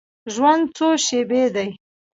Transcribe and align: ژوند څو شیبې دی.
ژوند 0.33 0.63
څو 0.75 0.87
شیبې 1.05 1.43
دی. 1.55 1.69